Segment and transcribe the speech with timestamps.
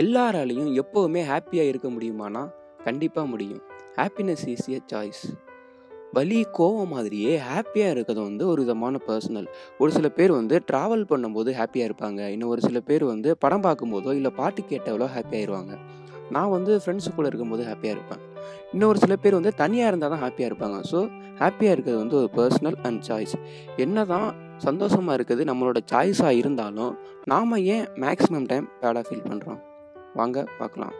[0.00, 2.40] எல்லாராலையும் எப்போவுமே ஹாப்பியாக இருக்க முடியுமானா
[2.86, 3.60] கண்டிப்பாக முடியும்.
[3.98, 5.20] ஹாப்பினஸ் இஸ் எ சாய்ஸ்
[6.16, 9.46] வலி கோவம் மாதிரியே ஹாப்பியாக இருக்கிறது வந்து ஒரு விதமான பர்சனல்
[9.78, 12.20] ஒரு சில பேர் வந்து ட்ராவல் பண்ணும்போது ஹாப்பியாக இருப்பாங்க.
[12.34, 15.74] இன்னும் ஒரு சில பேர் வந்து படம் பார்க்கும்போதோ இல்லை பாட்டு கேட்டவளோ ஹாப்பி ஆயிடுவாங்க
[16.34, 18.22] நான் வந்து ஃப்ரெண்ட்ஸு கூட இருக்கும்போது ஹாப்பியாக இருப்பேன்.
[18.72, 20.78] இன்னொரு சில பேர் வந்து தனியாக இருந்தால் தான் ஹாப்பியாக இருப்பாங்க.
[20.92, 20.98] ஸோ
[21.42, 23.36] ஹாப்பியாக இருக்கிறது வந்து ஒரு பர்சனல் அண்ட் சாய்ஸ்
[23.76, 24.26] என்ன தான்
[24.66, 26.92] சந்தோஷமாக இருக்கிறது நம்மளோட சாய்ஸாக இருந்தாலும்
[27.32, 29.62] நாம் ஏன் மேக்ஸிமம் டைம் பேடாக ஃபீல் பண்ணுறோம்
[30.14, 30.94] வாங்க பார்க்கலாம்.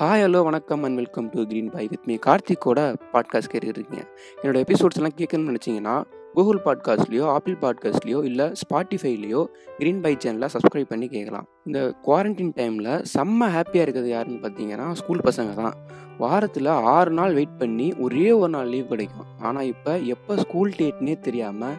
[0.00, 4.04] ஹாய் ஹலோ வணக்கம் and welcome to green pie with me கார்த்திக்கோட podcast கேட்டுருக்கீங்க
[4.42, 6.02] என்னோட எபிசோட்ஸ்லாம் கேட்கணும்னு நினச்சிங்கன்னா
[6.34, 9.44] கூகுள் பாட்காஸ்ட்லேயோ ஆப்பிள் பாட்காஸ்ட்லேயோ இல்லை ஸ்பாட்டிஃபைலையோ
[9.78, 11.48] க்ரீன் பை சேனலை சப்ஸ்கிரைப் பண்ணி கேட்கலாம்.
[11.66, 15.74] இந்த குவாரண்டைன் டைமில் செம்ம ஹாப்பியாக இருக்கிறது யாருன்னு பார்த்தீங்கன்னா ஸ்கூல் பசங்க தான்.
[16.18, 19.26] வாரத்தில் ஆறு நாள் வெயிட் பண்ணி ஒரே ஒரு நாள் லீவ் கிடைக்கும்.
[19.40, 21.74] ஆனால் இப்போ எப்போ ஸ்கூல் டேட்னே தெரியாமல்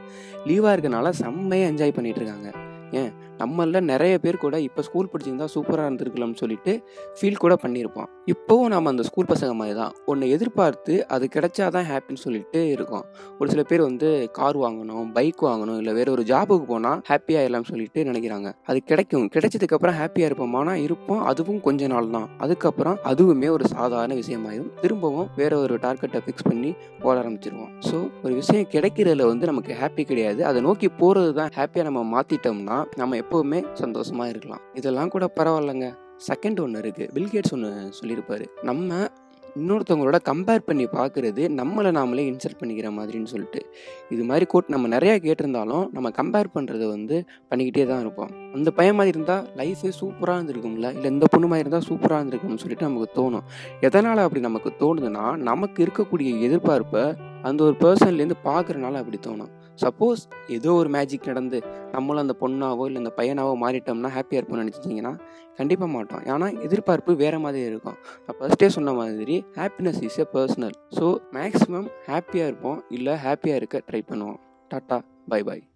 [0.45, 2.51] லீவாக இருக்கனால செம்மையாக என்ஜாய் பண்ணிகிட்டு இருக்காங்க.
[2.91, 3.11] ஏன்?
[3.41, 6.73] நம்மளில் நிறைய பேர் கூட இப்போ ஸ்கூல் படிச்சிருந்தா சூப்பராக இருந்திருக்கலாம்னு சொல்லிட்டு
[7.17, 9.93] ஃபீல் கூட பண்ணியிருப்போம் இப்போவும் நம்ம அந்த ஸ்கூல் பசங்க மாதிரி தான்.
[10.11, 13.05] ஒன்று எதிர்பார்த்து அது கிடைச்சாதான் ஹாப்பின்னு சொல்லிட்டு இருக்கோம்.
[13.39, 17.69] ஒரு சில பேர் வந்து கார் வாங்கணும் பைக் வாங்கணும் இல்லை வேற ஒரு ஜாபுக்கு போனால் ஹாப்பியாக ஆயிடலாம்னு
[17.71, 18.49] சொல்லிட்டு நினைக்கிறாங்க.
[18.69, 19.25] அது கிடைக்கும்.
[19.35, 21.21] கிடைச்சதுக்கப்புறம் ஹாப்பியாக இருப்போமானா இருப்போம்?
[21.31, 22.27] அதுவும் கொஞ்ச நாள் தான்.
[22.45, 26.71] அதுக்கப்புறம் அதுவுமே ஒரு சாதாரண விஷயமாயிடும் திரும்பவும் வேற ஒரு டார்கெட்டை ஃபிக்ஸ் பண்ணி
[27.03, 27.71] போட ஆரம்பிச்சிருவோம்.
[27.89, 30.41] ஸோ ஒரு விஷயம் கிடைக்கிறதுல வந்து நமக்கு ஹாப்பி கிடையாது.
[30.51, 34.63] அதை நோக்கி போகிறது தான் ஹாப்பியாக நம்ம மாற்றிட்டோம்னா நம்ம எப்போவுமே சந்தோஷமா இருக்கலாம்.
[34.79, 35.87] இதெல்லாம் கூட பரவாயில்லைங்க.
[36.29, 38.45] செகண்ட் ஒன்று இருக்குது பில்கேட்ஸ் ஒன்று சொல்லியிருப்பாரு.
[38.69, 38.97] நம்ம
[39.59, 43.61] இன்னொருத்தவங்களோட கம்பேர் பண்ணி பார்க்குறது நம்மளை நாமளே இன்சல்ட் பண்ணிக்கிற மாதிரின்னு சொல்லிட்டு.
[44.09, 47.17] இது மாதிரி கோட் நம்ம நிறையா கேட்டிருந்தாலும் நம்ம கம்பேர் பண்ணுறது வந்து
[47.49, 48.33] பண்ணிக்கிட்டே தான் இருப்போம்.
[48.57, 50.91] அந்த பையன் மாதிரி இருந்தால் லைஃபே சூப்பராக இருந்திருக்கும்ல?
[50.97, 53.47] இல்லை இந்த பொண்ணு மாதிரி இருந்தால் சூப்பராக இருந்திருக்கும்னு சொல்லிட்டு நமக்கு தோணும்.
[53.89, 57.05] எதனால் அப்படி நமக்கு தோணுதுன்னா நமக்கு இருக்கக்கூடிய எதிர்பார்ப்பை
[57.49, 59.51] அந்த ஒரு பர்சன்லேருந்து பார்க்குறனால அப்படி தோணும்.
[59.83, 65.13] சப்போஸ் ஏதோ ஒரு மேஜிக் நடந்து நம்மளும் அந்த பொண்ணாவோ இல்லை அந்த பையனாவோ மாறிட்டோம்னா ஹாப்பியாக இருப்போம்னு நினச்சிட்டிங்கன்னா
[65.55, 66.23] கண்டிப்பாக மாட்டோம்.
[66.31, 67.97] ஏன்னா எதிர்பார்ப்பு வேறு மாதிரி இருக்கும்.
[68.25, 73.83] நான் ஃபஸ்ட்டே சொன்ன மாதிரி happiness is a personal so maximum ஹாப்பியாக இருப்போம் இல்லை ஹாப்பியாக இருக்க
[73.89, 74.39] ட்ரை பண்ணுவோம்.
[74.73, 75.70] Tata bye bye